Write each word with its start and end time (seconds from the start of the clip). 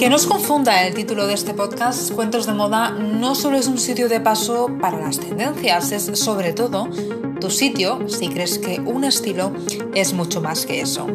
Que 0.00 0.08
no 0.08 0.16
os 0.16 0.26
confunda 0.26 0.86
el 0.86 0.94
título 0.94 1.26
de 1.26 1.34
este 1.34 1.52
podcast, 1.52 2.10
Cuentos 2.12 2.46
de 2.46 2.54
Moda 2.54 2.88
no 2.88 3.34
solo 3.34 3.58
es 3.58 3.66
un 3.66 3.76
sitio 3.76 4.08
de 4.08 4.18
paso 4.18 4.70
para 4.80 4.98
las 4.98 5.20
tendencias, 5.20 5.92
es 5.92 6.18
sobre 6.18 6.54
todo 6.54 6.88
tu 7.38 7.50
sitio 7.50 8.08
si 8.08 8.30
crees 8.30 8.58
que 8.58 8.80
un 8.80 9.04
estilo 9.04 9.52
es 9.94 10.14
mucho 10.14 10.40
más 10.40 10.64
que 10.64 10.80
eso. 10.80 11.06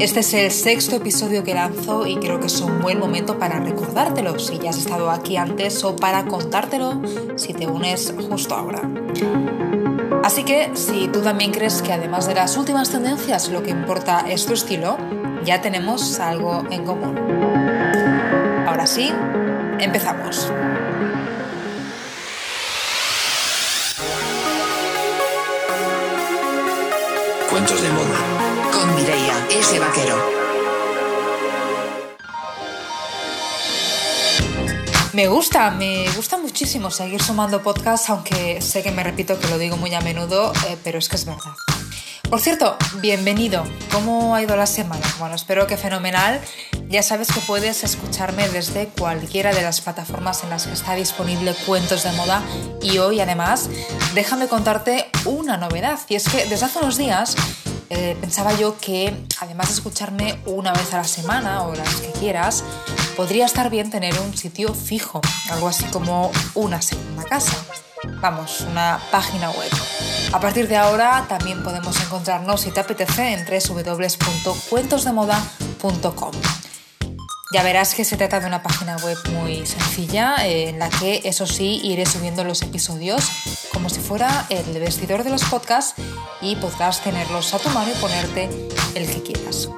Este 0.00 0.18
es 0.18 0.34
el 0.34 0.50
sexto 0.50 0.96
episodio 0.96 1.44
que 1.44 1.54
lanzo 1.54 2.04
y 2.04 2.16
creo 2.16 2.40
que 2.40 2.48
es 2.48 2.60
un 2.60 2.80
buen 2.82 2.98
momento 2.98 3.38
para 3.38 3.60
recordártelo 3.60 4.36
si 4.40 4.58
ya 4.58 4.70
has 4.70 4.78
estado 4.78 5.12
aquí 5.12 5.36
antes 5.36 5.84
o 5.84 5.94
para 5.94 6.26
contártelo 6.26 7.00
si 7.36 7.54
te 7.54 7.68
unes 7.68 8.12
justo 8.28 8.56
ahora. 8.56 8.82
Así 10.24 10.42
que 10.42 10.72
si 10.74 11.06
tú 11.06 11.20
también 11.20 11.52
crees 11.52 11.80
que 11.80 11.92
además 11.92 12.26
de 12.26 12.34
las 12.34 12.56
últimas 12.56 12.90
tendencias 12.90 13.50
lo 13.50 13.62
que 13.62 13.70
importa 13.70 14.24
es 14.28 14.46
tu 14.46 14.54
estilo, 14.54 14.96
ya 15.44 15.60
tenemos 15.60 16.18
algo 16.20 16.64
en 16.70 16.84
común. 16.84 17.16
Ahora 18.66 18.86
sí, 18.86 19.12
empezamos. 19.78 20.52
Cuentos 27.50 27.82
de 27.82 27.90
moda 27.90 28.70
con 28.72 28.94
Mireia 28.94 29.46
ese 29.50 29.78
Vaquero. 29.78 30.16
Me 35.14 35.26
gusta, 35.26 35.70
me 35.72 36.08
gusta 36.14 36.38
muchísimo 36.38 36.92
seguir 36.92 37.20
sumando 37.20 37.60
podcasts, 37.60 38.08
aunque 38.10 38.60
sé 38.60 38.84
que 38.84 38.92
me 38.92 39.02
repito 39.02 39.36
que 39.40 39.48
lo 39.48 39.58
digo 39.58 39.76
muy 39.76 39.92
a 39.94 40.00
menudo, 40.00 40.52
eh, 40.68 40.76
pero 40.84 40.98
es 40.98 41.08
que 41.08 41.16
es 41.16 41.24
verdad. 41.24 41.67
Por 42.30 42.40
cierto, 42.40 42.76
bienvenido. 43.00 43.64
¿Cómo 43.90 44.34
ha 44.34 44.42
ido 44.42 44.54
la 44.54 44.66
semana? 44.66 45.06
Bueno, 45.18 45.34
espero 45.34 45.66
que 45.66 45.78
fenomenal. 45.78 46.42
Ya 46.90 47.02
sabes 47.02 47.28
que 47.32 47.40
puedes 47.40 47.84
escucharme 47.84 48.46
desde 48.50 48.88
cualquiera 48.88 49.54
de 49.54 49.62
las 49.62 49.80
plataformas 49.80 50.44
en 50.44 50.50
las 50.50 50.66
que 50.66 50.74
está 50.74 50.94
disponible 50.94 51.54
Cuentos 51.66 52.04
de 52.04 52.12
Moda 52.12 52.42
y 52.82 52.98
hoy 52.98 53.20
además 53.20 53.70
déjame 54.14 54.46
contarte 54.46 55.06
una 55.24 55.56
novedad 55.56 55.98
y 56.08 56.16
es 56.16 56.28
que 56.28 56.44
desde 56.46 56.66
hace 56.66 56.78
unos 56.80 56.98
días 56.98 57.34
eh, 57.88 58.14
pensaba 58.20 58.54
yo 58.54 58.76
que 58.76 59.14
además 59.40 59.68
de 59.68 59.74
escucharme 59.74 60.38
una 60.44 60.74
vez 60.74 60.92
a 60.92 60.98
la 60.98 61.04
semana 61.04 61.62
o 61.62 61.74
las 61.74 61.96
que 61.96 62.12
quieras, 62.12 62.62
podría 63.16 63.46
estar 63.46 63.70
bien 63.70 63.90
tener 63.90 64.18
un 64.20 64.36
sitio 64.36 64.74
fijo, 64.74 65.22
algo 65.50 65.68
así 65.68 65.84
como 65.86 66.30
una 66.54 66.82
segunda 66.82 67.24
casa. 67.24 67.56
Vamos, 68.20 68.60
una 68.60 69.00
página 69.10 69.50
web. 69.50 69.70
A 70.32 70.40
partir 70.40 70.66
de 70.68 70.76
ahora 70.76 71.24
también 71.28 71.62
podemos 71.62 71.98
encontrarnos, 72.02 72.60
si 72.60 72.70
te 72.70 72.80
apetece, 72.80 73.32
en 73.32 73.46
www.cuentosdemoda.com. 73.46 76.32
Ya 77.50 77.62
verás 77.62 77.94
que 77.94 78.04
se 78.04 78.18
trata 78.18 78.40
de 78.40 78.46
una 78.46 78.62
página 78.62 78.98
web 78.98 79.16
muy 79.32 79.64
sencilla 79.64 80.46
en 80.46 80.78
la 80.78 80.90
que, 80.90 81.22
eso 81.24 81.46
sí, 81.46 81.80
iré 81.82 82.04
subiendo 82.04 82.44
los 82.44 82.60
episodios 82.60 83.26
como 83.72 83.88
si 83.88 84.00
fuera 84.00 84.44
el 84.50 84.78
vestidor 84.78 85.24
de 85.24 85.30
los 85.30 85.44
podcasts 85.44 85.94
y 86.42 86.56
podrás 86.56 87.02
tenerlos 87.02 87.54
a 87.54 87.58
tu 87.58 87.70
y 87.70 88.00
ponerte 88.00 88.50
el 88.94 89.06
que 89.06 89.22
quieras. 89.22 89.70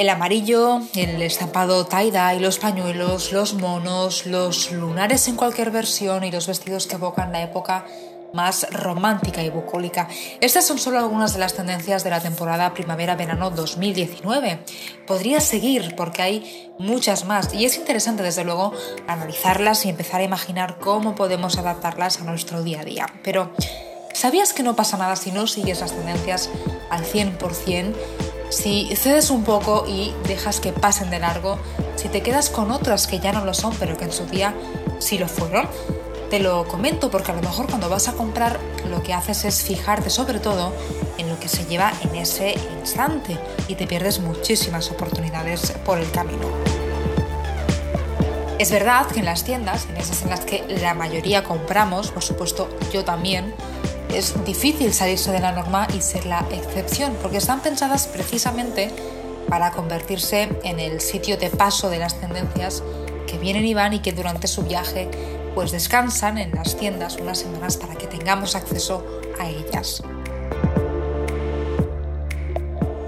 El 0.00 0.08
amarillo, 0.08 0.80
el 0.94 1.20
estampado 1.20 1.86
tie-dye, 1.86 2.40
los 2.40 2.58
pañuelos, 2.58 3.32
los 3.32 3.52
monos, 3.52 4.24
los 4.24 4.72
lunares 4.72 5.28
en 5.28 5.36
cualquier 5.36 5.70
versión 5.70 6.24
y 6.24 6.30
los 6.30 6.46
vestidos 6.46 6.86
que 6.86 6.94
evocan 6.94 7.32
la 7.32 7.42
época 7.42 7.84
más 8.32 8.66
romántica 8.70 9.42
y 9.42 9.50
bucólica. 9.50 10.08
Estas 10.40 10.66
son 10.66 10.78
solo 10.78 10.98
algunas 10.98 11.34
de 11.34 11.40
las 11.40 11.52
tendencias 11.52 12.02
de 12.02 12.08
la 12.08 12.20
temporada 12.20 12.72
primavera-verano 12.72 13.50
2019. 13.50 14.60
Podría 15.06 15.38
seguir 15.38 15.94
porque 15.96 16.22
hay 16.22 16.72
muchas 16.78 17.26
más 17.26 17.52
y 17.52 17.66
es 17.66 17.76
interesante 17.76 18.22
desde 18.22 18.44
luego 18.44 18.72
analizarlas 19.06 19.84
y 19.84 19.90
empezar 19.90 20.22
a 20.22 20.24
imaginar 20.24 20.78
cómo 20.78 21.14
podemos 21.14 21.58
adaptarlas 21.58 22.22
a 22.22 22.24
nuestro 22.24 22.62
día 22.62 22.80
a 22.80 22.84
día. 22.84 23.06
Pero, 23.22 23.52
¿sabías 24.14 24.54
que 24.54 24.62
no 24.62 24.74
pasa 24.74 24.96
nada 24.96 25.14
si 25.16 25.30
no 25.30 25.46
sigues 25.46 25.82
las 25.82 25.92
tendencias 25.92 26.48
al 26.88 27.04
100%? 27.04 28.29
Si 28.50 28.94
cedes 28.96 29.30
un 29.30 29.44
poco 29.44 29.84
y 29.86 30.12
dejas 30.26 30.58
que 30.58 30.72
pasen 30.72 31.08
de 31.08 31.20
largo, 31.20 31.58
si 31.94 32.08
te 32.08 32.20
quedas 32.20 32.50
con 32.50 32.72
otras 32.72 33.06
que 33.06 33.20
ya 33.20 33.32
no 33.32 33.44
lo 33.44 33.54
son 33.54 33.74
pero 33.78 33.96
que 33.96 34.04
en 34.04 34.12
su 34.12 34.26
día 34.26 34.54
sí 34.98 35.18
lo 35.18 35.28
fueron, 35.28 35.68
te 36.30 36.40
lo 36.40 36.66
comento 36.66 37.12
porque 37.12 37.30
a 37.30 37.34
lo 37.36 37.42
mejor 37.42 37.68
cuando 37.68 37.88
vas 37.88 38.08
a 38.08 38.14
comprar 38.14 38.58
lo 38.88 39.04
que 39.04 39.14
haces 39.14 39.44
es 39.44 39.62
fijarte 39.62 40.10
sobre 40.10 40.40
todo 40.40 40.72
en 41.18 41.28
lo 41.28 41.38
que 41.38 41.48
se 41.48 41.64
lleva 41.66 41.92
en 42.02 42.16
ese 42.16 42.56
instante 42.80 43.38
y 43.68 43.76
te 43.76 43.86
pierdes 43.86 44.18
muchísimas 44.18 44.90
oportunidades 44.90 45.72
por 45.84 45.98
el 45.98 46.10
camino. 46.10 46.48
Es 48.58 48.72
verdad 48.72 49.06
que 49.06 49.20
en 49.20 49.26
las 49.26 49.44
tiendas, 49.44 49.86
en 49.88 49.96
esas 49.96 50.22
en 50.22 50.30
las 50.30 50.40
que 50.40 50.64
la 50.80 50.92
mayoría 50.94 51.44
compramos, 51.44 52.10
por 52.10 52.22
supuesto 52.22 52.68
yo 52.92 53.04
también, 53.04 53.54
es 54.14 54.44
difícil 54.44 54.92
salirse 54.92 55.32
de 55.32 55.40
la 55.40 55.52
norma 55.52 55.86
y 55.94 56.00
ser 56.00 56.26
la 56.26 56.44
excepción, 56.50 57.16
porque 57.22 57.38
están 57.38 57.60
pensadas 57.60 58.06
precisamente 58.06 58.90
para 59.48 59.70
convertirse 59.72 60.48
en 60.62 60.80
el 60.80 61.00
sitio 61.00 61.36
de 61.36 61.50
paso 61.50 61.90
de 61.90 61.98
las 61.98 62.20
tendencias 62.20 62.82
que 63.26 63.38
vienen 63.38 63.64
y 63.64 63.74
van 63.74 63.92
y 63.92 64.00
que 64.00 64.12
durante 64.12 64.46
su 64.46 64.62
viaje 64.62 65.10
pues 65.54 65.72
descansan 65.72 66.38
en 66.38 66.52
las 66.52 66.76
tiendas 66.76 67.16
unas 67.16 67.38
semanas 67.38 67.76
para 67.76 67.94
que 67.94 68.06
tengamos 68.06 68.54
acceso 68.54 69.04
a 69.38 69.48
ellas. 69.48 70.02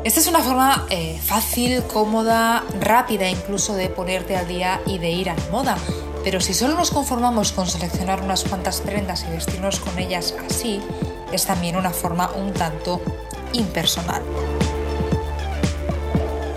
Esta 0.04 0.18
es 0.18 0.26
una 0.26 0.40
forma 0.40 0.86
eh, 0.90 1.16
fácil, 1.22 1.84
cómoda, 1.84 2.64
rápida 2.80 3.28
incluso 3.28 3.74
de 3.74 3.88
ponerte 3.88 4.36
al 4.36 4.48
día 4.48 4.80
y 4.84 4.98
de 4.98 5.10
ir 5.10 5.30
a 5.30 5.34
la 5.34 5.46
moda. 5.52 5.76
Pero 6.24 6.40
si 6.40 6.54
solo 6.54 6.74
nos 6.74 6.90
conformamos 6.90 7.52
con 7.52 7.66
seleccionar 7.66 8.22
unas 8.22 8.44
cuantas 8.44 8.80
prendas 8.80 9.24
y 9.28 9.32
vestirnos 9.32 9.80
con 9.80 9.98
ellas 9.98 10.34
así, 10.48 10.80
es 11.32 11.46
también 11.46 11.76
una 11.76 11.90
forma 11.90 12.30
un 12.36 12.52
tanto 12.52 13.00
impersonal. 13.52 14.22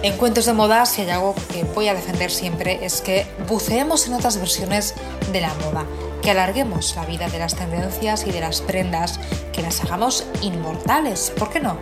En 0.03 0.17
cuentos 0.17 0.45
de 0.45 0.53
moda, 0.53 0.85
si 0.85 1.01
hay 1.01 1.09
algo 1.09 1.33
que 1.51 1.63
voy 1.63 1.87
a 1.87 1.95
defender 1.95 2.29
siempre, 2.29 2.85
es 2.85 3.01
que 3.01 3.25
buceemos 3.47 4.05
en 4.05 4.13
otras 4.13 4.37
versiones 4.37 4.93
de 5.31 5.41
la 5.41 5.51
moda, 5.55 5.85
que 6.21 6.29
alarguemos 6.29 6.95
la 6.95 7.05
vida 7.05 7.27
de 7.27 7.39
las 7.39 7.55
tendencias 7.55 8.27
y 8.27 8.31
de 8.31 8.39
las 8.39 8.61
prendas, 8.61 9.19
que 9.51 9.63
las 9.63 9.83
hagamos 9.83 10.25
inmortales, 10.41 11.33
¿por 11.35 11.49
qué 11.49 11.59
no? 11.59 11.79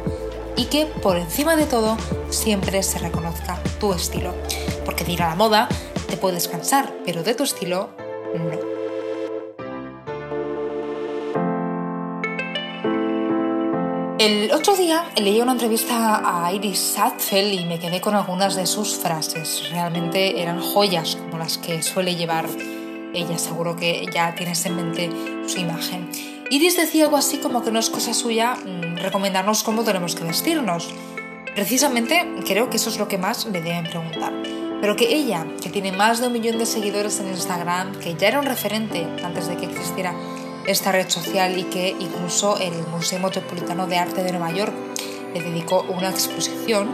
Y 0.55 0.65
que 0.65 0.85
por 0.85 1.17
encima 1.17 1.57
de 1.57 1.65
todo 1.65 1.97
siempre 2.29 2.81
se 2.81 2.99
reconozca 2.99 3.59
tu 3.79 3.91
estilo. 3.91 4.33
Porque 4.85 5.03
de 5.03 5.11
ir 5.11 5.23
a 5.23 5.29
la 5.29 5.35
moda 5.35 5.67
te 6.13 6.17
puedes 6.17 6.47
cansar, 6.47 6.93
pero 7.03 7.23
de 7.23 7.33
tu 7.33 7.41
estilo 7.41 7.89
no. 8.35 8.59
El 14.19 14.51
otro 14.51 14.75
día 14.75 15.05
leí 15.15 15.41
una 15.41 15.53
entrevista 15.53 16.21
a 16.23 16.53
Iris 16.53 16.77
Sadfeld 16.77 17.53
y 17.53 17.65
me 17.65 17.79
quedé 17.79 17.99
con 17.99 18.13
algunas 18.13 18.53
de 18.55 18.67
sus 18.67 18.95
frases. 18.95 19.71
Realmente 19.71 20.39
eran 20.39 20.61
joyas 20.61 21.15
como 21.15 21.39
las 21.39 21.57
que 21.57 21.81
suele 21.81 22.15
llevar 22.15 22.47
ella. 23.15 23.39
Seguro 23.39 23.75
que 23.75 24.05
ya 24.13 24.35
tienes 24.35 24.63
en 24.67 24.75
mente 24.75 25.09
su 25.47 25.57
imagen. 25.57 26.11
Iris 26.51 26.77
decía 26.77 27.05
algo 27.05 27.17
así 27.17 27.37
como 27.37 27.63
que 27.63 27.71
no 27.71 27.79
es 27.79 27.89
cosa 27.89 28.13
suya 28.13 28.53
mm, 28.53 28.97
recomendarnos 28.97 29.63
cómo 29.63 29.83
tenemos 29.83 30.13
que 30.13 30.25
vestirnos. 30.25 30.93
Precisamente 31.55 32.23
creo 32.45 32.69
que 32.69 32.77
eso 32.77 32.91
es 32.91 32.99
lo 32.99 33.07
que 33.07 33.17
más 33.17 33.47
le 33.47 33.61
deben 33.63 33.85
preguntar. 33.85 34.31
Pero 34.83 34.97
que 34.97 35.15
ella, 35.15 35.47
que 35.61 35.69
tiene 35.69 35.93
más 35.93 36.19
de 36.19 36.27
un 36.27 36.33
millón 36.33 36.57
de 36.57 36.65
seguidores 36.65 37.17
en 37.21 37.29
Instagram, 37.29 37.97
que 38.01 38.15
ya 38.15 38.27
era 38.27 38.41
un 38.41 38.45
referente 38.45 39.07
antes 39.23 39.47
de 39.47 39.55
que 39.55 39.65
existiera 39.65 40.13
esta 40.67 40.91
red 40.91 41.07
social 41.09 41.57
y 41.57 41.63
que 41.63 41.95
incluso 41.97 42.57
el 42.57 42.73
Museo 42.87 43.21
Metropolitano 43.21 43.87
de 43.87 43.97
Arte 43.97 44.23
de 44.23 44.31
Nueva 44.33 44.51
York 44.51 44.73
le 45.33 45.41
dedicó 45.41 45.85
una 45.87 46.09
exposición. 46.09 46.89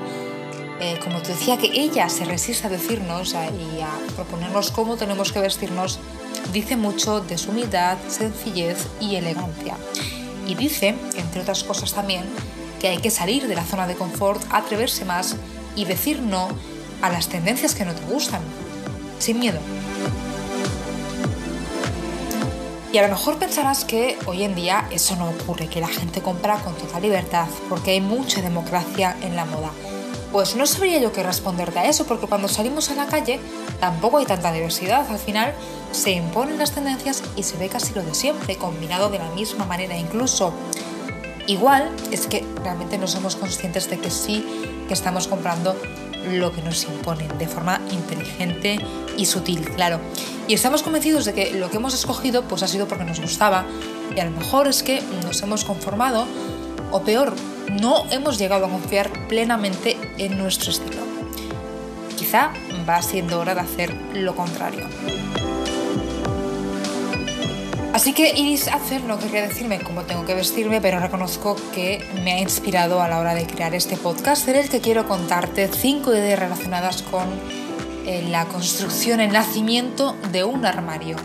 Eh, 0.79 0.99
como 1.03 1.23
te 1.23 1.29
decía, 1.29 1.57
que 1.57 1.71
ella 1.81 2.07
se 2.09 2.25
resiste 2.25 2.67
a 2.67 2.69
decirnos 2.69 3.33
y 3.33 3.81
a 3.81 3.89
proponernos 4.15 4.69
cómo 4.69 4.95
tenemos 4.95 5.31
que 5.31 5.39
vestirnos, 5.39 5.99
dice 6.53 6.75
mucho 6.75 7.21
de 7.21 7.39
su 7.39 7.49
humildad, 7.49 7.97
sencillez 8.07 8.85
y 9.01 9.15
elegancia. 9.15 9.77
Y 10.45 10.53
dice, 10.53 10.93
entre 11.17 11.41
otras 11.41 11.63
cosas 11.63 11.91
también, 11.91 12.25
que 12.79 12.89
hay 12.89 12.99
que 12.99 13.09
salir 13.09 13.47
de 13.47 13.55
la 13.55 13.63
zona 13.63 13.87
de 13.87 13.95
confort, 13.95 14.43
atreverse 14.51 15.05
más 15.05 15.37
y 15.75 15.85
decir 15.85 16.21
no 16.21 16.49
a 17.01 17.09
las 17.09 17.29
tendencias 17.29 17.75
que 17.75 17.85
no 17.85 17.93
te 17.93 18.05
gustan, 18.05 18.41
sin 19.19 19.39
miedo. 19.39 19.59
Y 22.91 22.97
a 22.97 23.03
lo 23.03 23.09
mejor 23.09 23.37
pensarás 23.37 23.85
que 23.85 24.17
hoy 24.25 24.43
en 24.43 24.55
día 24.55 24.87
eso 24.89 25.15
no 25.15 25.29
ocurre, 25.29 25.67
que 25.67 25.79
la 25.79 25.87
gente 25.87 26.21
compra 26.21 26.57
con 26.57 26.73
total 26.73 27.03
libertad, 27.03 27.47
porque 27.69 27.91
hay 27.91 28.01
mucha 28.01 28.41
democracia 28.41 29.15
en 29.21 29.35
la 29.35 29.45
moda. 29.45 29.69
Pues 30.31 30.55
no 30.55 30.65
sabría 30.65 30.99
yo 30.99 31.11
qué 31.11 31.21
responderte 31.21 31.79
a 31.79 31.85
eso, 31.85 32.05
porque 32.05 32.25
cuando 32.25 32.47
salimos 32.47 32.89
a 32.89 32.95
la 32.95 33.05
calle 33.05 33.39
tampoco 33.79 34.17
hay 34.17 34.25
tanta 34.25 34.51
diversidad. 34.51 35.05
Al 35.09 35.19
final 35.19 35.53
se 35.91 36.11
imponen 36.11 36.57
las 36.57 36.71
tendencias 36.71 37.23
y 37.35 37.43
se 37.43 37.57
ve 37.57 37.69
casi 37.69 37.93
lo 37.93 38.03
de 38.03 38.15
siempre, 38.15 38.55
combinado 38.55 39.09
de 39.09 39.19
la 39.19 39.29
misma 39.31 39.65
manera. 39.65 39.95
Incluso 39.95 40.53
igual 41.45 41.91
es 42.11 42.25
que 42.25 42.45
realmente 42.63 42.97
no 42.97 43.07
somos 43.07 43.35
conscientes 43.35 43.89
de 43.89 43.99
que 43.99 44.09
sí 44.09 44.45
que 44.87 44.93
estamos 44.93 45.27
comprando 45.27 45.75
lo 46.29 46.51
que 46.51 46.61
nos 46.61 46.83
imponen 46.85 47.37
de 47.37 47.47
forma 47.47 47.81
inteligente 47.91 48.79
y 49.17 49.25
sutil, 49.25 49.69
claro. 49.71 49.99
Y 50.47 50.53
estamos 50.53 50.83
convencidos 50.83 51.25
de 51.25 51.33
que 51.33 51.51
lo 51.51 51.69
que 51.69 51.77
hemos 51.77 51.93
escogido 51.93 52.43
pues 52.43 52.63
ha 52.63 52.67
sido 52.67 52.87
porque 52.87 53.05
nos 53.05 53.19
gustaba 53.19 53.65
y 54.15 54.19
a 54.19 54.25
lo 54.25 54.31
mejor 54.31 54.67
es 54.67 54.83
que 54.83 55.01
nos 55.23 55.41
hemos 55.41 55.65
conformado 55.65 56.25
o 56.91 57.01
peor, 57.01 57.33
no 57.69 58.05
hemos 58.11 58.37
llegado 58.37 58.65
a 58.65 58.69
confiar 58.69 59.27
plenamente 59.27 59.97
en 60.17 60.37
nuestro 60.37 60.71
estilo. 60.71 61.01
Quizá 62.17 62.51
va 62.87 63.01
siendo 63.01 63.39
hora 63.39 63.53
de 63.53 63.61
hacer 63.61 63.93
lo 64.13 64.35
contrario. 64.35 64.87
Así 67.99 68.13
que 68.13 68.31
Iris 68.33 68.69
Acer 68.69 69.03
no 69.03 69.19
quería 69.19 69.41
decirme 69.41 69.81
cómo 69.81 70.03
tengo 70.03 70.25
que 70.25 70.33
vestirme, 70.33 70.79
pero 70.79 71.01
reconozco 71.01 71.57
que 71.75 72.01
me 72.23 72.31
ha 72.31 72.39
inspirado 72.39 73.01
a 73.01 73.09
la 73.09 73.19
hora 73.19 73.35
de 73.35 73.45
crear 73.45 73.75
este 73.75 73.97
podcast 73.97 74.47
en 74.47 74.55
el 74.55 74.69
que 74.69 74.79
quiero 74.79 75.05
contarte 75.05 75.67
cinco 75.67 76.13
ideas 76.13 76.39
relacionadas 76.39 77.03
con 77.03 77.27
eh, 78.05 78.25
la 78.29 78.45
construcción, 78.45 79.19
el 79.19 79.33
nacimiento 79.33 80.15
de 80.31 80.45
un 80.45 80.65
armario. 80.65 81.17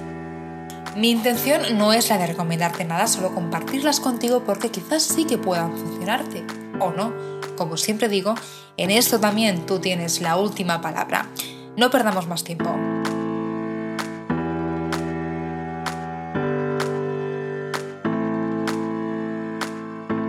Mi 0.97 1.13
intención 1.13 1.79
no 1.79 1.93
es 1.93 2.11
la 2.11 2.19
de 2.19 2.27
recomendarte 2.27 2.85
nada, 2.85 3.07
solo 3.07 3.33
compartirlas 3.33 4.01
contigo 4.01 4.43
porque 4.45 4.71
quizás 4.73 5.05
sí 5.05 5.27
que 5.27 5.39
puedan 5.39 5.79
funcionarte 5.79 6.43
o 6.81 6.91
no. 6.91 7.15
Como 7.57 7.77
siempre 7.77 8.09
digo, 8.09 8.35
en 8.77 8.91
esto 8.91 9.21
también 9.21 9.65
tú 9.65 9.79
tienes 9.79 10.21
la 10.21 10.37
última 10.37 10.81
palabra. 10.81 11.29
No 11.77 11.89
perdamos 11.91 12.27
más 12.27 12.43
tiempo. 12.43 12.75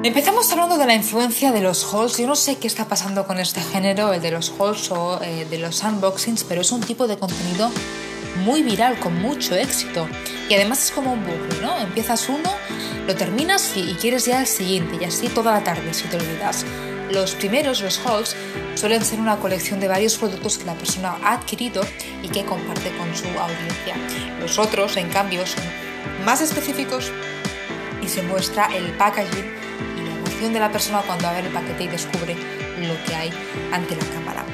Empezamos 0.05 0.51
hablando 0.51 0.77
de 0.77 0.85
la 0.85 0.93
influencia 0.93 1.51
de 1.51 1.61
los 1.61 1.91
hauls. 1.91 2.19
Yo 2.19 2.27
no 2.27 2.35
sé 2.35 2.57
qué 2.57 2.67
está 2.67 2.85
pasando 2.87 3.25
con 3.25 3.39
este 3.39 3.59
género, 3.59 4.13
el 4.13 4.21
de 4.21 4.29
los 4.29 4.53
hauls 4.59 4.91
o 4.91 5.19
eh, 5.23 5.47
de 5.49 5.57
los 5.57 5.81
unboxings, 5.81 6.43
pero 6.43 6.61
es 6.61 6.71
un 6.71 6.81
tipo 6.81 7.07
de 7.07 7.17
contenido 7.17 7.71
muy 8.43 8.61
viral, 8.61 8.99
con 8.99 9.19
mucho 9.19 9.55
éxito. 9.55 10.07
Y 10.47 10.53
además 10.53 10.83
es 10.83 10.91
como 10.91 11.11
un 11.11 11.25
bucle, 11.25 11.59
¿no? 11.59 11.75
Empiezas 11.79 12.29
uno, 12.29 12.51
lo 13.07 13.15
terminas 13.15 13.75
y, 13.75 13.95
quieres 13.95 14.27
ya 14.27 14.41
el 14.41 14.45
siguiente, 14.45 14.99
y 15.01 15.05
así 15.05 15.27
toda 15.27 15.53
la 15.53 15.63
tarde 15.63 15.91
si 15.91 16.07
te 16.07 16.17
olvidas. 16.17 16.67
Los 17.09 17.33
primeros, 17.33 17.81
los 17.81 17.99
hauls, 18.05 18.35
suelen 18.75 19.03
ser 19.03 19.19
una 19.19 19.37
colección 19.37 19.79
de 19.79 19.87
varios 19.87 20.19
productos 20.19 20.59
que 20.59 20.65
la 20.65 20.75
persona 20.75 21.17
ha 21.23 21.33
adquirido 21.33 21.81
y 22.21 22.27
que 22.27 22.45
comparte 22.45 22.95
con 22.95 23.15
su 23.15 23.25
audiencia. 23.25 23.95
Los 24.39 24.59
otros, 24.59 24.97
en 24.97 25.09
cambio, 25.09 25.47
son 25.47 25.63
más 26.23 26.41
específicos 26.41 27.11
y 28.03 28.07
se 28.07 28.21
muestra 28.21 28.67
el 28.67 28.95
packaging 28.97 29.64
de 30.53 30.59
la 30.59 30.71
persona 30.71 31.01
cuando 31.05 31.27
abre 31.27 31.47
el 31.47 31.53
paquete 31.53 31.83
y 31.83 31.87
descubre 31.87 32.35
lo 32.79 33.03
que 33.05 33.15
hay 33.15 33.31
ante 33.71 33.95
la 33.95 34.05
cámara. 34.05 34.45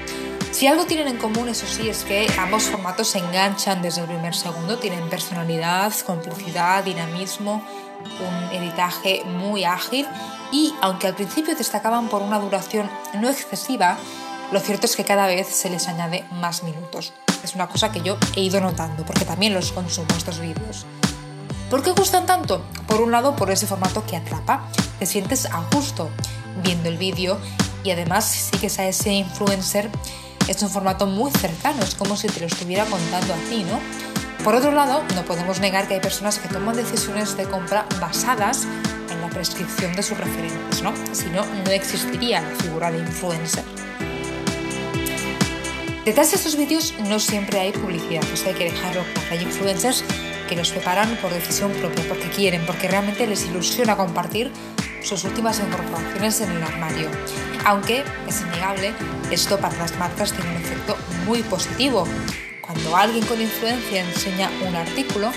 Si 0.51 0.67
algo 0.67 0.85
tienen 0.85 1.07
en 1.07 1.17
común, 1.17 1.49
eso 1.49 1.65
sí, 1.65 1.89
es 1.89 2.03
que 2.03 2.27
ambos 2.37 2.63
formatos 2.63 3.07
se 3.07 3.19
enganchan 3.19 3.81
desde 3.81 4.01
el 4.01 4.07
primer 4.07 4.35
segundo, 4.35 4.77
tienen 4.77 5.09
personalidad, 5.09 5.93
complicidad, 6.05 6.83
dinamismo, 6.83 7.65
un 8.19 8.55
editaje 8.55 9.23
muy 9.25 9.63
ágil 9.63 10.07
y 10.51 10.73
aunque 10.81 11.07
al 11.07 11.15
principio 11.15 11.55
destacaban 11.55 12.09
por 12.09 12.21
una 12.21 12.39
duración 12.39 12.89
no 13.13 13.29
excesiva, 13.29 13.97
lo 14.51 14.59
cierto 14.59 14.85
es 14.85 14.95
que 14.95 15.05
cada 15.05 15.27
vez 15.27 15.47
se 15.47 15.69
les 15.69 15.87
añade 15.87 16.25
más 16.31 16.63
minutos. 16.63 17.13
Es 17.43 17.55
una 17.55 17.67
cosa 17.67 17.91
que 17.91 18.01
yo 18.01 18.17
he 18.35 18.41
ido 18.41 18.59
notando 18.59 19.05
porque 19.05 19.25
también 19.25 19.53
los 19.53 19.71
consumo 19.71 20.09
estos 20.17 20.39
vídeos. 20.39 20.85
¿Por 21.69 21.81
qué 21.81 21.91
gustan 21.91 22.25
tanto? 22.25 22.61
Por 22.85 22.99
un 22.99 23.11
lado, 23.11 23.35
por 23.35 23.49
ese 23.49 23.65
formato 23.65 24.05
que 24.05 24.17
atrapa, 24.17 24.67
te 25.01 25.07
sientes 25.07 25.47
a 25.47 25.67
gusto 25.73 26.11
viendo 26.61 26.87
el 26.87 26.99
vídeo 26.99 27.39
y 27.83 27.89
además 27.89 28.23
si 28.23 28.51
sigues 28.51 28.77
a 28.77 28.87
ese 28.87 29.11
influencer 29.11 29.89
es 30.47 30.61
un 30.61 30.69
formato 30.69 31.07
muy 31.07 31.31
cercano, 31.31 31.81
es 31.81 31.95
como 31.95 32.15
si 32.15 32.27
te 32.27 32.39
lo 32.39 32.45
estuviera 32.45 32.85
contando 32.85 33.33
a 33.33 33.37
ti, 33.49 33.63
¿no? 33.63 33.79
Por 34.43 34.53
otro 34.53 34.71
lado, 34.71 35.01
no 35.15 35.25
podemos 35.25 35.59
negar 35.59 35.87
que 35.87 35.95
hay 35.95 36.01
personas 36.01 36.37
que 36.37 36.49
toman 36.49 36.75
decisiones 36.75 37.35
de 37.35 37.45
compra 37.45 37.87
basadas 37.99 38.67
en 39.09 39.19
la 39.21 39.29
prescripción 39.29 39.91
de 39.95 40.03
sus 40.03 40.19
referentes, 40.19 40.83
¿no? 40.83 40.93
Si 41.13 41.25
no, 41.31 41.47
no 41.65 41.71
existiría 41.71 42.41
la 42.41 42.55
figura 42.57 42.91
de 42.91 42.99
influencer. 42.99 43.63
Detrás 46.05 46.29
de 46.29 46.37
estos 46.37 46.55
vídeos 46.55 46.93
no 47.09 47.19
siempre 47.19 47.59
hay 47.59 47.71
publicidad, 47.71 48.23
eso 48.31 48.49
hay 48.49 48.53
que 48.53 48.65
dejarlo 48.65 49.01
claro. 49.01 49.27
Hay 49.31 49.41
influencers 49.41 50.03
que 50.47 50.55
los 50.55 50.69
preparan 50.69 51.17
por 51.21 51.33
decisión 51.33 51.71
propia, 51.71 52.03
porque 52.07 52.29
quieren, 52.29 52.63
porque 52.67 52.87
realmente 52.87 53.25
les 53.25 53.45
ilusiona 53.45 53.95
compartir 53.95 54.51
sus 55.01 55.23
últimas 55.23 55.59
incorporaciones 55.59 56.41
en 56.41 56.51
el 56.51 56.63
armario. 56.63 57.09
Aunque 57.65 58.03
es 58.27 58.41
innegable, 58.41 58.93
esto 59.31 59.59
para 59.59 59.77
las 59.77 59.97
marcas 59.97 60.33
tiene 60.33 60.51
un 60.51 60.57
efecto 60.57 60.97
muy 61.25 61.43
positivo. 61.43 62.07
Cuando 62.61 62.95
alguien 62.95 63.25
con 63.25 63.41
influencia 63.41 64.01
enseña 64.01 64.49
un 64.67 64.75
artículo, 64.75 65.31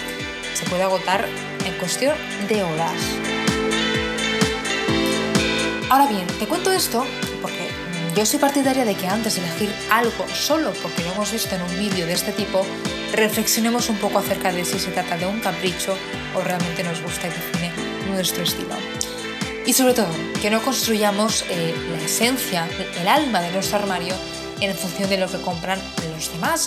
se 0.55 0.64
puede 0.66 0.82
agotar 0.84 1.26
en 1.64 1.75
cuestión 1.78 2.16
de 2.49 2.62
horas. 2.62 2.93
Ahora 5.90 6.06
bien, 6.06 6.26
te 6.38 6.46
cuento 6.46 6.72
esto 6.72 7.05
porque 7.43 7.69
yo 8.17 8.25
soy 8.25 8.38
partidaria 8.38 8.84
de 8.84 8.94
que 8.94 9.06
antes 9.06 9.37
de 9.37 9.43
elegir 9.43 9.72
algo 9.90 10.26
solo 10.32 10.72
porque 10.82 11.02
lo 11.02 11.12
hemos 11.12 11.32
visto 11.32 11.55
en 11.55 11.62
un 11.62 11.78
vídeo 11.78 12.06
de 12.06 12.12
este 12.14 12.32
tipo, 12.32 12.64
reflexionemos 13.12 13.88
un 13.88 13.99
poco 13.99 14.19
acerca 14.19 14.52
de 14.52 14.64
si 14.64 14.78
se 14.78 14.90
trata 14.90 15.17
de 15.17 15.26
un 15.26 15.40
capricho 15.40 15.96
o 16.37 16.40
realmente 16.40 16.82
nos 16.82 17.02
gusta 17.02 17.26
y 17.26 17.31
define 17.31 17.72
nuestro 18.10 18.44
estilo. 18.44 18.75
Y 19.66 19.72
sobre 19.72 19.94
todo, 19.94 20.08
que 20.43 20.50
no 20.50 20.62
construyamos 20.62 21.44
eh, 21.49 21.75
la 21.90 22.05
esencia, 22.05 22.69
el 23.00 23.08
alma 23.08 23.40
de 23.40 23.50
nuestro 23.50 23.78
armario 23.78 24.14
en 24.61 24.75
función 24.75 25.08
de 25.08 25.19
lo 25.19 25.26
que 25.26 25.40
compran 25.40 25.78
los 26.14 26.31
demás, 26.32 26.66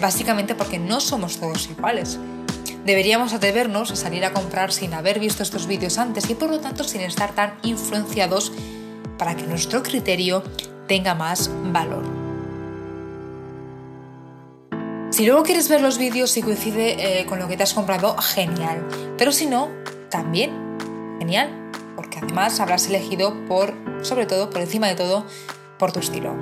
básicamente 0.00 0.54
porque 0.54 0.78
no 0.78 1.00
somos 1.00 1.38
todos 1.38 1.68
iguales. 1.68 2.18
Deberíamos 2.84 3.34
atrevernos 3.34 3.90
a 3.90 3.96
salir 3.96 4.24
a 4.24 4.32
comprar 4.32 4.72
sin 4.72 4.94
haber 4.94 5.20
visto 5.20 5.42
estos 5.42 5.66
vídeos 5.66 5.98
antes 5.98 6.30
y 6.30 6.34
por 6.34 6.50
lo 6.50 6.60
tanto 6.60 6.82
sin 6.82 7.02
estar 7.02 7.34
tan 7.34 7.54
influenciados 7.62 8.52
para 9.18 9.36
que 9.36 9.42
nuestro 9.42 9.82
criterio 9.82 10.42
tenga 10.88 11.14
más 11.14 11.50
valor. 11.64 12.04
Si 15.10 15.26
luego 15.26 15.42
quieres 15.42 15.68
ver 15.68 15.82
los 15.82 15.98
vídeos 15.98 16.34
y 16.38 16.42
coincide 16.42 17.20
eh, 17.20 17.26
con 17.26 17.38
lo 17.38 17.48
que 17.48 17.56
te 17.58 17.64
has 17.64 17.74
comprado, 17.74 18.16
genial. 18.16 18.86
Pero 19.18 19.30
si 19.30 19.44
no, 19.44 19.68
también 20.08 20.50
genial, 21.18 21.59
además 22.22 22.60
habrás 22.60 22.86
elegido 22.86 23.34
por, 23.46 23.74
sobre 24.02 24.26
todo, 24.26 24.50
por 24.50 24.60
encima 24.60 24.88
de 24.88 24.94
todo, 24.94 25.24
por 25.78 25.92
tu 25.92 26.00
estilo. 26.00 26.36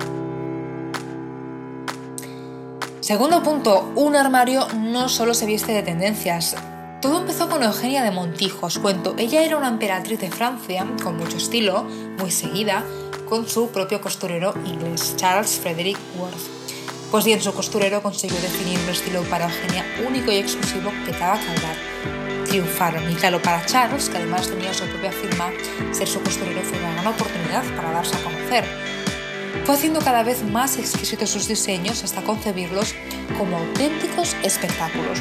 Segundo 3.00 3.42
punto, 3.42 3.90
un 3.94 4.16
armario 4.16 4.66
no 4.76 5.08
solo 5.08 5.32
se 5.32 5.46
viste 5.46 5.72
de 5.72 5.82
tendencias. 5.82 6.54
Todo 7.00 7.20
empezó 7.20 7.48
con 7.48 7.62
Eugenia 7.62 8.02
de 8.02 8.10
Montijo, 8.10 8.66
os 8.66 8.78
cuento. 8.78 9.14
Ella 9.16 9.42
era 9.42 9.56
una 9.56 9.68
emperatriz 9.68 10.20
de 10.20 10.30
Francia, 10.30 10.86
con 11.02 11.16
mucho 11.16 11.36
estilo, 11.36 11.84
muy 12.18 12.30
seguida, 12.30 12.84
con 13.28 13.48
su 13.48 13.70
propio 13.70 14.00
costurero 14.00 14.52
inglés, 14.66 15.14
Charles 15.16 15.58
Frederick 15.58 15.98
Worth. 16.18 16.58
Pues 17.10 17.24
bien, 17.24 17.40
su 17.40 17.54
costurero 17.54 18.02
consiguió 18.02 18.38
definir 18.40 18.78
un 18.80 18.90
estilo 18.90 19.22
para 19.30 19.46
Eugenia 19.46 19.86
único 20.06 20.30
y 20.30 20.36
exclusivo 20.36 20.90
que 21.06 21.12
daba 21.12 21.38
que 21.38 21.48
hablar. 21.48 22.17
Triunfaron 22.48 23.10
y 23.10 23.14
claro, 23.14 23.42
para 23.42 23.64
Charles, 23.66 24.08
que 24.08 24.16
además 24.16 24.48
tenía 24.48 24.72
su 24.72 24.86
propia 24.86 25.12
firma, 25.12 25.50
ser 25.92 26.08
su 26.08 26.22
costurero 26.22 26.62
fue 26.62 26.78
una 26.78 26.92
gran 26.92 27.06
oportunidad 27.08 27.62
para 27.76 27.92
darse 27.92 28.16
a 28.16 28.22
conocer. 28.24 28.64
Fue 29.66 29.74
haciendo 29.74 30.00
cada 30.00 30.22
vez 30.22 30.42
más 30.44 30.78
exquisitos 30.78 31.28
sus 31.28 31.46
diseños 31.46 32.02
hasta 32.02 32.22
concebirlos 32.22 32.94
como 33.36 33.58
auténticos 33.58 34.34
espectáculos. 34.42 35.18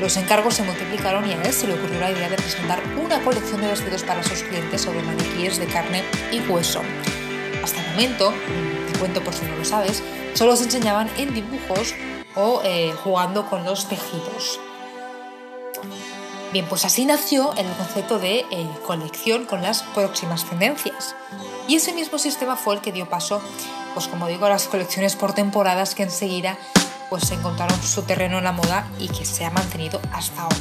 Los 0.00 0.16
encargos 0.16 0.54
se 0.54 0.64
multiplicaron 0.64 1.30
y 1.30 1.32
a 1.32 1.42
él 1.42 1.52
se 1.52 1.68
le 1.68 1.74
ocurrió 1.74 2.00
la 2.00 2.10
idea 2.10 2.28
de 2.28 2.34
presentar 2.34 2.82
una 3.00 3.22
colección 3.22 3.60
de 3.60 3.68
vestidos 3.68 4.02
para 4.02 4.24
sus 4.24 4.42
clientes 4.42 4.80
sobre 4.80 5.00
maniquíes 5.02 5.58
de 5.58 5.66
carne 5.66 6.02
y 6.32 6.40
hueso. 6.40 6.82
Hasta 7.62 7.80
el 7.80 7.90
momento, 7.90 8.34
te 8.92 8.98
cuento 8.98 9.22
por 9.22 9.32
si 9.32 9.44
no 9.44 9.56
lo 9.56 9.64
sabes, 9.64 10.02
solo 10.34 10.56
se 10.56 10.64
enseñaban 10.64 11.08
en 11.16 11.32
dibujos 11.34 11.94
o 12.34 12.62
eh, 12.64 12.92
jugando 13.04 13.48
con 13.48 13.64
los 13.64 13.88
tejidos. 13.88 14.58
Bien, 16.52 16.66
pues 16.66 16.84
así 16.84 17.06
nació 17.06 17.54
el 17.54 17.66
concepto 17.66 18.18
de 18.18 18.44
eh, 18.50 18.68
colección 18.86 19.46
con 19.46 19.62
las 19.62 19.82
próximas 19.94 20.44
tendencias. 20.44 21.14
Y 21.66 21.76
ese 21.76 21.94
mismo 21.94 22.18
sistema 22.18 22.56
fue 22.56 22.74
el 22.74 22.82
que 22.82 22.92
dio 22.92 23.08
paso, 23.08 23.40
pues 23.94 24.06
como 24.06 24.28
digo, 24.28 24.44
a 24.44 24.50
las 24.50 24.68
colecciones 24.68 25.16
por 25.16 25.32
temporadas 25.32 25.94
que 25.94 26.02
enseguida 26.02 26.58
pues 27.08 27.30
encontraron 27.30 27.82
su 27.82 28.02
terreno 28.02 28.38
en 28.38 28.44
la 28.44 28.52
moda 28.52 28.86
y 28.98 29.08
que 29.08 29.24
se 29.24 29.46
ha 29.46 29.50
mantenido 29.50 30.00
hasta 30.12 30.46
hoy. 30.46 30.56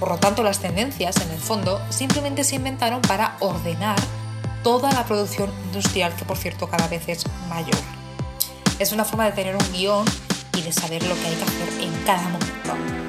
Por 0.00 0.08
lo 0.08 0.18
tanto, 0.18 0.42
las 0.42 0.58
tendencias, 0.58 1.16
en 1.18 1.30
el 1.30 1.38
fondo, 1.38 1.80
simplemente 1.90 2.42
se 2.42 2.56
inventaron 2.56 3.00
para 3.02 3.36
ordenar 3.38 3.98
toda 4.64 4.90
la 4.92 5.04
producción 5.04 5.52
industrial, 5.66 6.14
que 6.16 6.24
por 6.24 6.38
cierto 6.38 6.68
cada 6.68 6.88
vez 6.88 7.08
es 7.08 7.24
mayor. 7.48 7.78
Es 8.80 8.92
una 8.92 9.04
forma 9.04 9.26
de 9.26 9.32
tener 9.32 9.54
un 9.54 9.72
guion 9.72 10.04
y 10.56 10.62
de 10.62 10.72
saber 10.72 11.02
lo 11.04 11.14
que 11.14 11.26
hay 11.26 11.34
que 11.34 11.44
hacer 11.44 11.82
en 11.82 12.04
cada 12.04 12.28
momento. 12.28 12.99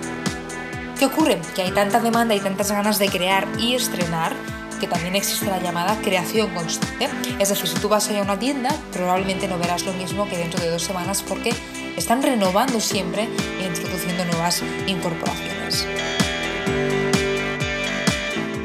¿Qué 1.02 1.08
ocurre? 1.08 1.42
Que 1.56 1.64
hay 1.64 1.72
tanta 1.72 2.00
demanda 2.00 2.36
y 2.36 2.40
tantas 2.40 2.72
ganas 2.72 3.00
de 3.00 3.10
crear 3.10 3.48
y 3.58 3.74
estrenar 3.74 4.36
que 4.80 4.86
también 4.86 5.16
existe 5.16 5.48
la 5.48 5.60
llamada 5.60 6.00
creación 6.00 6.54
constante. 6.54 7.10
Es 7.40 7.50
decir, 7.50 7.68
si 7.68 7.74
tú 7.80 7.90
vas 7.90 8.08
a 8.08 8.14
ir 8.14 8.20
a 8.20 8.22
una 8.22 8.38
tienda, 8.38 8.70
probablemente 8.94 9.48
no 9.48 9.58
verás 9.58 9.84
lo 9.84 9.94
mismo 9.94 10.30
que 10.30 10.38
dentro 10.38 10.62
de 10.62 10.70
dos 10.70 10.84
semanas 10.84 11.24
porque 11.28 11.56
están 11.98 12.22
renovando 12.22 12.80
siempre 12.80 13.24
e 13.24 13.66
introduciendo 13.66 14.26
nuevas 14.26 14.62
incorporaciones. 14.86 15.88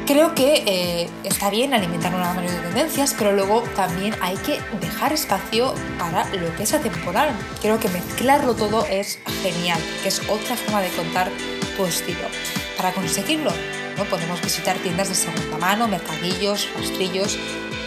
Creo 0.05 0.35
que 0.35 0.63
eh, 0.67 1.09
está 1.23 1.49
bien 1.49 1.73
alimentar 1.73 2.13
una 2.13 2.35
mayoría 2.35 2.61
de 2.61 2.67
tendencias, 2.67 3.15
pero 3.17 3.31
luego 3.31 3.63
también 3.75 4.13
hay 4.21 4.37
que 4.37 4.61
dejar 4.79 5.11
espacio 5.11 5.73
para 5.97 6.31
lo 6.35 6.55
que 6.55 6.63
es 6.63 6.73
atemporal. 6.75 7.31
Creo 7.63 7.79
que 7.79 7.89
mezclarlo 7.89 8.53
todo 8.53 8.85
es 8.85 9.17
genial, 9.41 9.81
que 10.03 10.09
es 10.09 10.21
otra 10.29 10.55
forma 10.55 10.81
de 10.81 10.89
contar 10.89 11.31
tu 11.77 11.85
estilo. 11.85 12.27
Para 12.75 12.91
conseguirlo, 12.91 13.51
¿no? 13.95 14.05
podemos 14.05 14.41
visitar 14.41 14.75
tiendas 14.77 15.09
de 15.09 15.15
segunda 15.15 15.57
mano, 15.57 15.87
mercadillos, 15.87 16.67
rastrillos, 16.75 17.37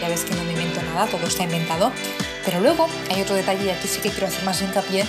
ya 0.01 0.09
ves 0.09 0.25
que 0.25 0.33
no 0.33 0.43
me 0.45 0.53
invento 0.53 0.81
nada, 0.81 1.05
todo 1.05 1.27
está 1.27 1.43
inventado. 1.43 1.91
Pero 2.43 2.59
luego 2.59 2.87
hay 3.11 3.21
otro 3.21 3.35
detalle 3.35 3.65
y 3.65 3.69
aquí 3.69 3.87
sí 3.87 3.99
que 4.01 4.09
quiero 4.09 4.27
hacer 4.27 4.43
más 4.43 4.61
hincapié, 4.61 5.05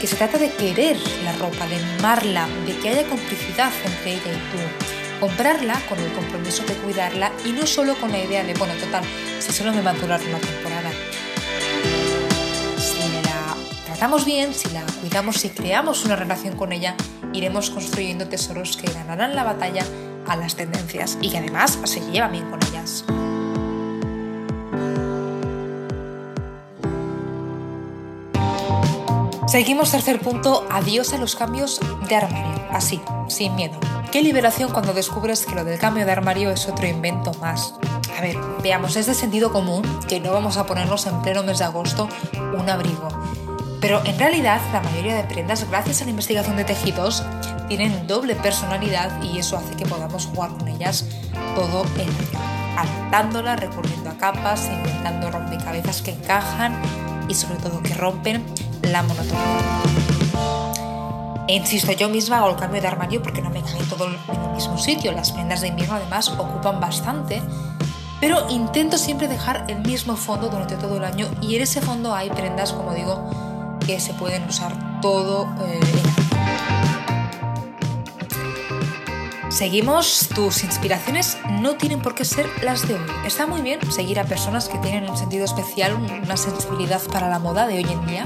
que 0.00 0.06
se 0.06 0.16
trata 0.16 0.38
de 0.38 0.50
querer 0.50 0.96
la 1.24 1.32
ropa, 1.34 1.66
de 1.66 1.78
mimarla, 1.78 2.48
de 2.66 2.76
que 2.78 2.88
haya 2.88 3.06
complicidad 3.08 3.72
entre 3.84 4.14
ella 4.14 4.32
y 4.32 4.56
tú 4.56 4.88
comprarla 5.20 5.80
con 5.88 5.98
el 5.98 6.12
compromiso 6.12 6.64
de 6.64 6.74
cuidarla 6.74 7.32
y 7.44 7.50
no 7.50 7.66
solo 7.66 7.96
con 7.96 8.12
la 8.12 8.18
idea 8.18 8.44
de, 8.44 8.54
bueno, 8.54 8.74
total, 8.74 9.02
si 9.40 9.52
solo 9.52 9.72
me 9.72 9.82
va 9.82 9.90
a 9.90 9.94
durar 9.94 10.20
una 10.20 10.38
temporada. 10.38 10.67
Tratamos 13.98 14.24
bien, 14.24 14.54
si 14.54 14.70
la 14.70 14.84
cuidamos, 15.00 15.38
si 15.38 15.50
creamos 15.50 16.04
una 16.04 16.14
relación 16.14 16.54
con 16.54 16.72
ella, 16.72 16.94
iremos 17.32 17.68
construyendo 17.68 18.28
tesoros 18.28 18.76
que 18.76 18.88
ganarán 18.92 19.34
la 19.34 19.42
batalla 19.42 19.84
a 20.28 20.36
las 20.36 20.54
tendencias 20.54 21.18
y 21.20 21.30
que 21.30 21.38
además 21.38 21.80
se 21.82 21.98
llevan 22.12 22.30
bien 22.30 22.48
con 22.48 22.60
ellas. 22.62 23.04
Seguimos 29.48 29.90
tercer 29.90 30.20
punto, 30.20 30.64
adiós 30.70 31.12
a 31.12 31.18
los 31.18 31.34
cambios 31.34 31.80
de 32.08 32.14
armario, 32.14 32.68
así, 32.70 33.00
sin 33.26 33.56
miedo. 33.56 33.80
Qué 34.12 34.22
liberación 34.22 34.70
cuando 34.70 34.92
descubres 34.92 35.44
que 35.44 35.56
lo 35.56 35.64
del 35.64 35.80
cambio 35.80 36.06
de 36.06 36.12
armario 36.12 36.52
es 36.52 36.68
otro 36.68 36.86
invento 36.86 37.32
más. 37.40 37.74
A 38.16 38.20
ver, 38.20 38.36
veamos, 38.62 38.94
es 38.94 39.06
de 39.06 39.14
sentido 39.14 39.52
común 39.52 39.82
que 40.08 40.20
no 40.20 40.32
vamos 40.32 40.56
a 40.56 40.66
ponernos 40.66 41.04
en 41.06 41.20
pleno 41.22 41.42
mes 41.42 41.58
de 41.58 41.64
agosto 41.64 42.08
un 42.56 42.70
abrigo. 42.70 43.08
Pero 43.80 44.04
en 44.04 44.18
realidad 44.18 44.60
la 44.72 44.80
mayoría 44.80 45.14
de 45.14 45.24
prendas, 45.24 45.68
gracias 45.68 46.02
a 46.02 46.04
la 46.04 46.10
investigación 46.10 46.56
de 46.56 46.64
tejidos, 46.64 47.22
tienen 47.68 48.06
doble 48.06 48.34
personalidad 48.34 49.22
y 49.22 49.38
eso 49.38 49.56
hace 49.56 49.76
que 49.76 49.86
podamos 49.86 50.26
jugar 50.26 50.50
con 50.50 50.68
ellas 50.68 51.04
todo 51.54 51.84
el 51.94 52.08
año, 52.08 52.76
adaptándolas, 52.76 53.60
recurriendo 53.60 54.10
a 54.10 54.16
capas, 54.16 54.68
inventando 54.72 55.30
rompecabezas 55.30 56.02
que 56.02 56.12
encajan 56.12 56.74
y 57.28 57.34
sobre 57.34 57.56
todo 57.56 57.82
que 57.82 57.94
rompen 57.94 58.44
la 58.82 59.02
monotonía. 59.02 59.78
Insisto, 61.46 61.92
yo 61.92 62.08
misma 62.08 62.38
hago 62.38 62.50
el 62.50 62.56
cambio 62.56 62.82
de 62.82 62.88
armario 62.88 63.22
porque 63.22 63.40
no 63.40 63.48
me 63.48 63.62
cae 63.62 63.82
todo 63.88 64.06
en 64.06 64.14
el 64.14 64.54
mismo 64.54 64.76
sitio. 64.76 65.12
Las 65.12 65.32
prendas 65.32 65.62
de 65.62 65.68
invierno 65.68 65.94
además 65.94 66.28
ocupan 66.28 66.78
bastante. 66.78 67.40
Pero 68.20 68.50
intento 68.50 68.98
siempre 68.98 69.28
dejar 69.28 69.64
el 69.68 69.78
mismo 69.78 70.16
fondo 70.16 70.48
durante 70.48 70.76
todo 70.76 70.96
el 70.96 71.04
año 71.04 71.28
y 71.40 71.54
en 71.54 71.62
ese 71.62 71.80
fondo 71.80 72.14
hay 72.14 72.28
prendas, 72.30 72.72
como 72.72 72.92
digo, 72.92 73.47
se 73.96 74.12
pueden 74.12 74.44
usar 74.44 75.00
todo 75.00 75.48
eh. 75.62 75.80
Seguimos, 79.48 80.28
tus 80.34 80.62
inspiraciones 80.62 81.38
no 81.50 81.76
tienen 81.76 82.00
por 82.00 82.14
qué 82.14 82.24
ser 82.24 82.46
las 82.62 82.86
de 82.86 82.94
hoy. 82.94 83.00
Está 83.24 83.46
muy 83.46 83.62
bien 83.62 83.80
seguir 83.90 84.20
a 84.20 84.24
personas 84.24 84.68
que 84.68 84.78
tienen 84.78 85.10
un 85.10 85.16
sentido 85.16 85.44
especial, 85.44 85.94
una 85.94 86.36
sensibilidad 86.36 87.02
para 87.10 87.28
la 87.28 87.38
moda 87.38 87.66
de 87.66 87.78
hoy 87.78 87.86
en 87.90 88.06
día, 88.06 88.24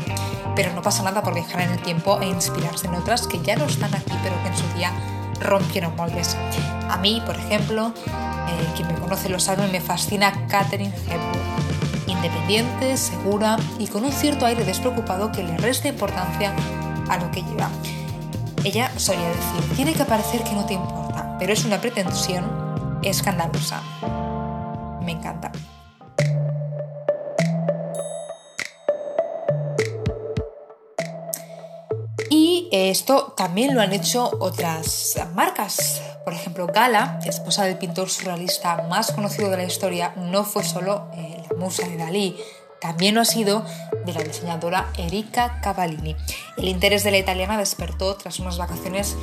pero 0.57 0.75
no 0.75 0.83
pasa 0.83 1.03
nada 1.05 1.23
por 1.23 1.35
dejar 1.35 1.63
en 1.63 1.71
el 1.71 1.81
tiempo 1.81 2.19
e 2.21 2.27
inspirarse 2.27 2.89
en 2.89 2.97
otras 2.97 3.29
que 3.29 3.41
ya 3.41 3.57
no 3.57 3.65
están 3.65 3.95
aquí, 3.95 4.13
pero 4.23 4.35
que 4.43 4.49
en 4.49 4.57
su 4.57 4.77
día 4.77 4.93
rompieron 5.41 5.95
moldes. 5.97 6.37
A 6.91 6.99
mí, 6.99 7.23
por 7.25 7.37
ejemplo, 7.37 7.95
eh, 8.07 8.73
quien 8.77 8.89
me 8.89 8.95
conoce 8.95 9.29
lo 9.29 9.39
sabe, 9.39 9.67
me 9.69 9.81
fascina 9.81 10.47
Catherine 10.49 10.93
Hepburn. 11.09 11.62
Independiente, 12.23 12.97
segura 12.97 13.57
y 13.79 13.89
con 13.89 14.05
un 14.05 14.13
cierto 14.13 14.47
aire 14.47 14.65
despreocupado 14.65 15.33
que 15.33 15.43
le 15.43 15.57
resta 15.57 15.89
importancia 15.89 16.55
a 17.09 17.19
lo 17.19 17.31
que 17.33 17.43
lleva. 17.43 17.69
Ella 18.63 18.93
solía 18.97 19.29
decir, 19.29 19.77
tiene 19.77 19.93
que 19.93 20.05
parecer 20.05 20.45
que 20.45 20.53
no 20.53 20.65
te 20.65 20.75
importa, 20.75 21.37
pero 21.41 21.53
es 21.53 21.65
una 21.65 21.81
pretensión 21.81 22.45
escandalosa. 23.03 23.83
Me 25.05 25.13
encanta. 25.13 25.51
Esto 32.75 33.35
también 33.37 33.75
lo 33.75 33.83
han 33.83 33.93
hecho 33.93 34.31
otras 34.41 35.15
marcas. 35.35 36.01
Por 36.25 36.35
ejemplo, 36.35 36.67
Gala, 36.67 37.19
esposa 37.25 37.65
del 37.65 37.79
pintor 37.79 38.09
surrealista 38.09 38.87
más 38.89 39.13
conocido 39.13 39.51
de 39.51 39.57
la 39.57 39.65
historia, 39.65 40.13
no 40.17 40.45
fue 40.45 40.63
solo 40.65 41.09
eh, 41.15 41.43
la 41.51 41.57
musa 41.57 41.89
de 41.89 41.97
Dalí, 41.97 42.37
también 42.83 43.15
lo 43.15 43.21
ha 43.21 43.25
sido 43.25 43.65
de 44.05 44.13
la 44.13 44.23
diseñadora 44.23 44.91
Erika 44.99 45.61
Cavallini. 45.63 46.17
El 46.57 46.67
interés 46.67 47.05
de 47.05 47.13
la 47.13 47.19
italiana 47.19 47.57
despertó 47.57 48.17
tras 48.17 48.41
unas 48.41 48.59
vacaciones 48.59 49.17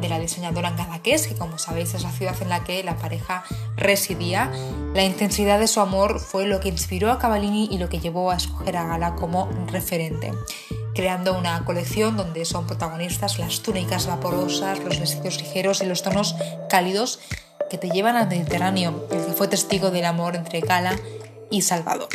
de 0.00 0.08
la 0.08 0.18
diseñadora 0.18 0.68
en 0.68 0.76
Cadaqués, 0.76 1.28
que 1.28 1.36
como 1.36 1.56
sabéis 1.56 1.94
es 1.94 2.02
la 2.02 2.10
ciudad 2.10 2.34
en 2.40 2.48
la 2.48 2.64
que 2.64 2.82
la 2.82 2.96
pareja 2.96 3.44
residía. 3.76 4.50
La 4.94 5.04
intensidad 5.04 5.60
de 5.60 5.68
su 5.68 5.80
amor 5.80 6.18
fue 6.18 6.46
lo 6.46 6.58
que 6.58 6.68
inspiró 6.68 7.12
a 7.12 7.18
Cavallini 7.20 7.68
y 7.70 7.78
lo 7.78 7.88
que 7.88 8.00
llevó 8.00 8.32
a 8.32 8.36
escoger 8.36 8.76
a 8.76 8.86
Gala 8.86 9.14
como 9.14 9.48
referente 9.68 10.32
creando 10.94 11.36
una 11.36 11.64
colección 11.64 12.16
donde 12.16 12.44
son 12.44 12.66
protagonistas 12.66 13.38
las 13.38 13.60
túnicas 13.60 14.06
vaporosas, 14.06 14.78
los 14.78 15.00
vestidos 15.00 15.40
ligeros 15.40 15.82
y 15.82 15.86
los 15.86 16.02
tonos 16.02 16.36
cálidos 16.68 17.20
que 17.68 17.78
te 17.78 17.90
llevan 17.90 18.16
al 18.16 18.28
Mediterráneo, 18.28 19.06
el 19.10 19.26
que 19.26 19.32
fue 19.32 19.48
testigo 19.48 19.90
del 19.90 20.04
amor 20.04 20.36
entre 20.36 20.60
Gala 20.60 20.96
y 21.50 21.62
Salvador. 21.62 22.08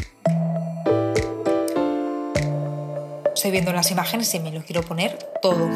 Estoy 3.36 3.52
viendo 3.52 3.72
las 3.74 3.92
imágenes 3.92 4.34
y 4.34 4.40
me 4.40 4.52
lo 4.52 4.62
quiero 4.64 4.84
poner 4.84 5.18
todo. 5.42 5.70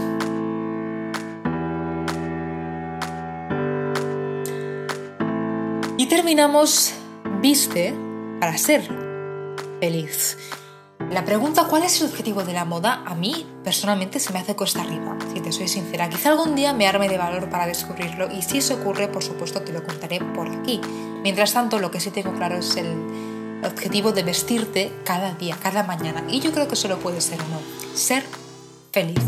Y 5.98 6.07
terminamos, 6.07 6.93
viste 7.41 7.93
para 8.39 8.57
ser 8.57 8.81
feliz. 9.79 10.38
La 11.12 11.25
pregunta 11.25 11.65
¿cuál 11.69 11.83
es 11.83 12.01
el 12.01 12.07
objetivo 12.07 12.43
de 12.43 12.53
la 12.53 12.65
moda? 12.65 13.03
A 13.05 13.15
mí 13.15 13.45
personalmente 13.63 14.19
se 14.19 14.33
me 14.33 14.39
hace 14.39 14.55
cuesta 14.55 14.81
arriba, 14.81 15.17
si 15.33 15.39
te 15.41 15.51
soy 15.51 15.67
sincera. 15.67 16.10
Quizá 16.10 16.29
algún 16.29 16.55
día 16.55 16.74
me 16.74 16.88
arme 16.88 17.07
de 17.07 17.17
valor 17.17 17.50
para 17.50 17.67
descubrirlo 17.67 18.31
y 18.31 18.41
si 18.41 18.57
eso 18.57 18.75
ocurre, 18.75 19.07
por 19.07 19.24
supuesto, 19.24 19.62
te 19.62 19.72
lo 19.72 19.83
contaré 19.83 20.19
por 20.19 20.50
aquí. 20.50 20.81
Mientras 21.22 21.53
tanto, 21.53 21.79
lo 21.79 21.91
que 21.91 22.00
sí 22.00 22.10
tengo 22.12 22.33
claro 22.33 22.57
es 22.57 22.75
el 22.75 22.88
objetivo 23.63 24.12
de 24.12 24.24
vestirte 24.24 24.91
cada 25.05 25.33
día, 25.36 25.57
cada 25.62 25.83
mañana. 25.83 26.24
Y 26.29 26.39
yo 26.39 26.51
creo 26.51 26.67
que 26.67 26.75
solo 26.75 26.98
puede 27.00 27.22
ser 27.22 27.39
uno, 27.48 27.60
ser 27.95 28.24
feliz. 28.91 29.19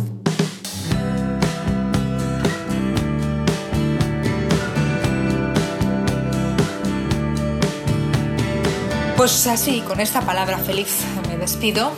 Pues 9.17 9.47
así, 9.47 9.81
con 9.81 10.01
esta 10.01 10.21
palabra 10.21 10.57
feliz 10.57 10.99
me 11.35 11.41
despido. 11.41 11.91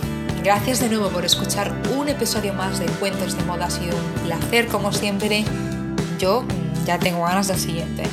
Gracias 0.44 0.80
de 0.80 0.90
nuevo 0.90 1.10
por 1.10 1.26
escuchar 1.26 1.74
un 1.96 2.10
episodio 2.10 2.54
más 2.54 2.80
de 2.80 2.86
Cuentos 2.86 3.38
de 3.38 3.44
Moda. 3.44 3.66
Ha 3.66 3.70
sido 3.70 3.96
un 3.96 4.24
placer 4.26 4.68
como 4.68 4.92
siempre. 4.92 5.46
Yo 6.18 6.46
ya 6.86 6.98
tengo 6.98 7.24
ganas 7.24 7.48
del 7.48 7.58
siguiente. 7.58 8.04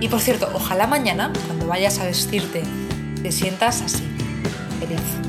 Y 0.00 0.08
por 0.08 0.20
cierto, 0.20 0.50
ojalá 0.54 0.86
mañana, 0.86 1.32
cuando 1.46 1.66
vayas 1.66 1.98
a 1.98 2.04
vestirte, 2.04 2.62
te 3.22 3.32
sientas 3.32 3.82
así, 3.82 4.04
feliz. 4.80 5.19